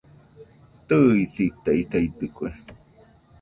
Tɨisitaisaidɨkue 0.87 2.47